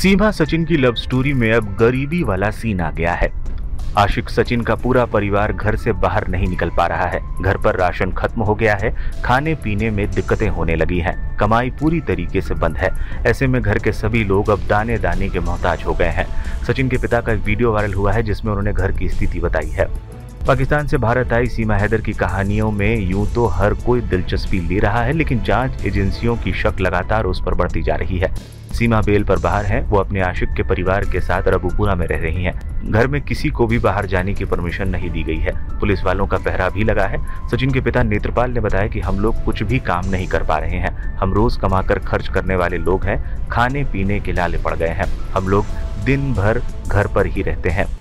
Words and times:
सीमा 0.00 0.30
सचिन 0.30 0.64
की 0.64 0.76
love 0.76 0.94
story 0.94 1.32
में 1.32 1.52
अब 1.52 1.76
गरीबी 1.80 2.22
वाला 2.22 2.50
सीन 2.50 2.80
आ 2.80 2.90
गया 2.90 3.14
है। 3.14 3.30
आशिक 3.96 4.30
सचिन 4.30 4.60
का 4.60 4.74
पूरा 4.74 5.04
परिवार 5.04 5.52
घर 5.52 5.76
से 5.76 5.92
बाहर 5.92 6.28
नहीं 6.28 6.46
निकल 6.48 6.70
पा 6.70 6.86
रहा 6.86 7.06
है। 7.06 7.20
घर 7.42 7.56
पर 7.56 7.76
राशन 7.76 8.12
खत्म 8.12 8.42
हो 8.42 8.54
गया 8.54 8.76
है। 8.76 8.94
खाने 9.22 9.54
पीने 9.54 9.90
में 9.90 10.10
दिक्कतें 10.10 10.48
होने 10.48 10.76
लगी 10.76 10.98
हैं। 10.98 11.36
कमाई 11.36 11.70
पूरी 11.70 12.00
तरीके 12.00 12.40
से 12.40 12.54
बंद 12.54 12.76
है। 12.76 12.90
ऐसे 13.26 13.46
में 13.46 13.62
घर 13.62 13.78
के 13.78 13.92
सभी 13.92 14.24
लोग 14.24 14.50
अब 14.50 14.66
दाने 14.68 14.98
दाने 14.98 15.28
के 15.28 15.40
मोहताज 15.40 15.84
हो 15.86 15.94
गए 15.94 16.10
हैं। 16.10 16.26
सचिन 16.64 16.88
के 16.88 16.98
पिता 16.98 17.20
का 17.20 17.32
एक 17.32 17.40
वीडियो 17.40 17.72
वायरल 17.72 17.94
हुआ 17.94 18.12
है, 18.12 18.22
जिसमें 18.22 18.52
उन्होंने 18.52 18.72
घर 18.72 18.92
की 18.92 19.08
स्थिति 19.08 19.40
बताई 19.40 19.68
है। 19.68 20.09
पाकिस्तान 20.46 20.86
से 20.86 20.96
भारत 20.96 21.32
आई 21.32 21.46
सीमा 21.46 21.74
हैदर 21.74 22.00
की 22.00 22.12
कहानियों 22.12 22.70
में 22.70 23.00
यूँ 23.00 23.26
तो 23.34 23.46
हर 23.46 23.74
कोई 23.74 24.00
दिलचस्पी 24.00 24.60
ले 24.60 24.78
रहा 24.78 25.02
है, 25.02 25.12
लेकिन 25.12 25.42
जाँच 25.42 25.84
एजेंसियों 25.86 26.36
की 26.36 26.52
शक 26.52 26.80
लगातार 26.80 27.24
उस 27.24 27.42
पर 27.46 27.54
बढ़ती 27.54 27.82
जा 27.82 27.94
रही 27.94 28.18
है। 28.18 28.34
सीमा 28.72 29.00
बेल 29.00 29.24
पर 29.24 29.38
बाहर 29.38 29.64
है, 29.64 29.80
वो 29.82 29.98
अपने 29.98 30.20
आशिक 30.20 30.48
के 30.48 30.62
परिवार 30.62 31.04
के 31.04 31.20
साथ 31.20 31.48
रबुपुरा 31.48 31.94
में 31.94 32.06
रह 32.06 32.18
रही 32.18 32.44
हैं। 32.44 32.90
घर 32.90 33.06
में 33.06 33.20
किसी 33.22 33.48
को 33.48 33.66
भी 33.66 33.78
बाहर 33.78 34.06
जाने 34.06 34.34
की 34.34 34.44
परमिशन 34.44 34.88
नहीं 34.88 35.10
दी 35.10 35.22
गई 35.22 35.36
है। 35.36 35.52
पुलिस 35.78 36.02
वालों 36.04 36.26
का 36.26 36.38
पहरा 36.38 36.68
भी 36.68 36.84
लगा 36.84 37.06
है। 37.06 37.18
सचिन 37.48 37.70
के 37.70 37.80
पिता 37.80 38.02
नेत्रपाल 38.02 38.50
ने 38.50 38.60
बताया 38.60 38.88
कि 38.88 39.00
हम 39.00 39.20
लोग 39.20 39.44
कुछ 39.44 39.62
भी 39.62 39.78
काम 39.78 40.10
नहीं 40.10 40.26
कर 40.26 40.42
पा 40.42 40.58
रहे 40.58 40.76
हैं। 40.76 40.94
हम 41.16 41.32
रोज 41.32 41.56
कमाकर 41.56 41.98
खर्च 41.98 42.28
करने 42.28 42.56
वाले 42.56 42.78
लोग 42.78 43.04
हैं। 43.04 43.48
खाने 43.48 43.84
पीने 43.84 44.20
के 44.20 44.32
लाले 44.32 44.58
पड़ 44.58 44.74
गए 44.74 44.94
हैं। 44.94 45.12
हम 45.32 45.48
लोग 45.48 45.64
दिन 46.04 46.32
भर 46.32 46.62
घर 46.88 47.06
पर 47.06 47.26
ही 47.26 47.42
रहते 47.42 47.70
हैं। 47.70 47.99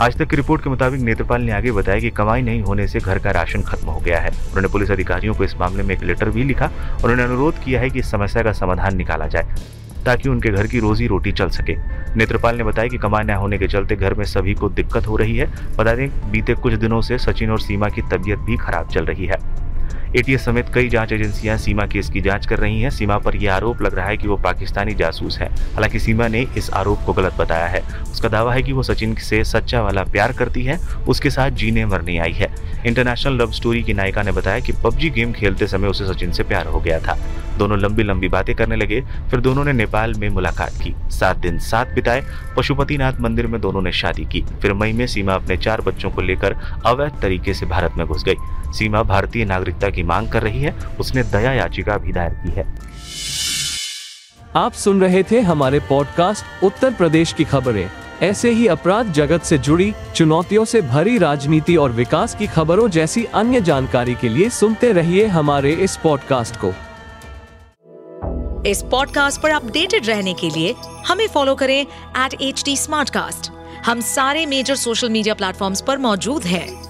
आज 0.00 0.16
तक 0.16 0.28
की 0.28 0.36
रिपोर्ट 0.36 0.62
के 0.64 0.70
मुताबिक 0.70 1.00
नेत्रपाल 1.00 1.42
ने 1.42 1.52
आगे 1.52 1.72
बताया 1.72 2.00
कि 2.00 2.10
कमाई 2.10 2.42
नहीं 2.42 2.62
होने 2.62 2.86
से 2.88 2.98
घर 2.98 3.18
का 3.18 3.30
राशन 3.30 3.62
खत्म 3.62 3.88
हो 3.88 4.00
गया 4.00 4.20
है। 4.20 4.28
उन्होंने 4.28 4.68
पुलिस 4.68 4.90
अधिकारियों 4.90 5.34
को 5.34 5.44
इस 5.44 5.54
मामले 5.56 5.82
में 5.82 5.94
एक 5.94 6.02
लेटर 6.02 6.30
भी 6.30 6.44
लिखा 6.44 6.66
और 6.66 7.02
उन्होंने 7.02 7.22
अनुरोध 7.22 7.58
किया 7.64 7.80
है 7.80 7.90
कि 7.90 7.98
इस 7.98 8.10
समस्या 8.10 8.42
का 8.42 8.52
समाधान 8.52 8.96
निकाला 8.96 9.26
जाए, 9.26 9.54
ताकि 10.06 10.28
उनके 10.28 10.50
घर 10.50 10.66
की 10.66 10.80
रोजी 10.80 11.06
रोटी 11.06 11.32
चल 11.32 11.48
सके। 11.50 11.76
नेत्रपाल 12.16 12.56
ने 12.56 12.64
बताया 12.64 12.88
कि 12.88 12.98
कमाई 12.98 13.24
न 13.24 13.34
होने 13.34 13.58
के 13.58 13.68
चलते 13.68 13.96
घर 13.96 14.14
में 14.14 14.24
सभी 14.24 14.54
को 14.54 14.68
दिक्कत 14.70 15.06
हो 15.06 15.16
रही 15.16 15.36
है। 15.36 15.46
बता 15.76 15.94
दें, 15.94 16.08
बीते 16.30 16.54
कुछ 16.54 16.74
दिनों 16.74 17.00
से 17.00 17.18
सचिन 17.18 17.50
और 17.50 17.60
सीमा 17.60 17.88
की 17.88 18.02
तबीयत 18.02 18.38
भी 18.38 18.56
खराब 18.56 18.88
चल 18.88 19.04
रही 19.04 19.26
है। 19.26 19.38
एटीएस 20.16 20.44
समेत 20.44 20.66
कई 20.74 20.88
जाँच 20.88 21.12
एजेंसियाँ 21.12 21.56
सीमा 21.56 21.86
केस 21.86 22.10
की 22.10 22.20
जाँच 22.20 22.46
कर 22.46 22.58
रही 22.58 22.80
हैं। 22.80 22.90
सीमा 22.90 23.18
पर 23.18 23.36
यह 23.36 23.54
आरोप 23.54 23.82
लग 23.82 23.94
रहा 23.94 24.06
है 24.06 24.16
कि 24.16 24.28
वो 24.28 24.36
पाकिस्तानी 24.36 24.94
जासूस 24.94 25.38
है। 25.38 25.46
हालाँकि 25.46 25.98
सीमा 25.98 26.28
ने 26.28 26.46
इस 26.56 26.70
आरोप 26.70 26.98
को 27.06 27.12
गलत 27.12 27.34
बताया 27.34 27.66
है। 27.66 27.82
उसका 28.12 28.28
दावा 28.28 28.54
है 28.54 28.62
कि 28.62 28.72
वो 28.72 28.82
सचिन 28.82 29.14
से 29.14 29.44
सच्चा 29.44 29.82
वाला 29.82 30.04
प्यार 30.04 30.32
करती 30.32 30.64
है। 30.64 30.78
उसके 31.08 31.30
साथ 31.30 31.50
जीने 31.50 31.86
मरने 31.86 32.18
आई 32.18 32.32
है। 32.32 32.54
इंटरनेशनल 32.86 33.32
लव 33.32 33.52
स्टोरी 33.52 33.82
की 33.82 33.92
नायिका 33.92 34.22
ने 34.22 34.32
बताया 34.32 34.60
कि 34.60 34.72
पबजी 34.72 35.10
गेम 35.10 35.32
खेलते 35.32 35.66
समय 35.66 35.88
उसे 35.88 36.12
सचिन 36.12 36.32
से 36.32 36.42
प्यार 36.42 36.66
हो 36.66 36.80
गया 36.80 36.98
था। 36.98 37.18
दोनों 37.58 37.78
लंबी 37.78 38.02
लंबी 38.02 38.28
बातें 38.28 38.54
करने 38.54 38.76
लगे। 38.76 39.00
फिर 39.30 39.40
दोनों 39.40 39.64
ने 39.64 39.72
नेपाल 39.72 40.14
में 40.14 40.28
मुलाकात 40.28 40.72
की। 40.82 40.94
सात 41.10 41.36
दिन 41.36 41.58
साथ 41.58 41.94
बिताए। 41.94 42.22
पशुपतिनाथ 42.56 43.12
मंदिर 43.20 43.46
में 43.46 43.60
दोनों 43.60 43.82
ने 43.82 43.92
शादी 43.92 44.24
की। 44.24 44.44
फिर 44.62 44.72
मई 44.72 44.92
में 44.92 45.06
सीमा 45.06 45.34
अपने 45.34 45.56
चार 45.56 45.80
बच्चों 45.80 46.10
को 46.10 46.22
लेकर 46.22 46.56
अवैध 46.86 47.20
तरीके 47.22 47.54
से 47.54 47.66
भारत 47.66 47.92
में 47.96 48.06
घुस 48.06 48.24
गई। 48.24 48.36
सीमा 48.72 49.02
भारतीय 49.02 49.44
नागरिकता 49.44 49.90
की 49.90 49.99
मांग 50.02 50.28
कर 50.28 50.42
रही 50.42 50.62
है 50.62 50.74
उसने 51.00 51.22
दया 51.22 51.52
याचिका 51.52 51.98
भी 51.98 52.12
दायर 52.12 52.30
की 52.30 52.50
है। 52.50 52.78
आप 54.56 54.72
सुन 54.72 55.00
रहे 55.00 55.22
थे 55.22 55.40
हमारे 55.40 55.80
पॉडकास्ट 55.80 56.64
उत्तर 56.64 56.94
प्रदेश 56.94 57.32
की 57.32 57.44
खबरें। 57.44 57.90
ऐसे 58.22 58.50
ही 58.50 58.66
अपराध 58.66 59.12
जगत 59.12 59.42
से 59.42 59.58
जुड़ी 59.58 59.94
चुनौतियों 60.14 60.64
से 60.64 60.80
भरी 60.82 61.18
राजनीति 61.18 61.76
और 61.76 61.92
विकास 61.92 62.34
की 62.34 62.46
खबरों 62.46 62.88
जैसी 62.88 63.24
अन्य 63.24 63.60
जानकारी 63.60 64.14
के 64.14 64.28
लिए 64.28 64.50
सुनते 64.50 64.92
रहिए 64.92 65.26
हमारे 65.26 65.72
इस 65.72 65.96
पॉडकास्ट 65.96 66.56
को। 66.56 66.72
इस 68.66 68.82
पॉडकास्ट 68.82 69.40
पर 69.40 69.50
अपडेटेड 69.50 70.06
रहने 70.06 70.34
के 70.34 70.50
लिए 70.50 70.74
हमें 71.06 71.28
फॉलो 71.28 71.54
करें 71.54 71.80
एट 71.82 72.34
एच 72.42 72.62
डी 72.64 72.76
हम 73.86 74.00
सारे 74.00 74.46
मेजर 74.46 74.74
सोशल 74.74 75.10
मीडिया 75.10 75.34
प्लेटफॉर्म 75.34 75.74
पर 75.86 75.98
मौजूद 75.98 76.44
हैं। 76.44 76.89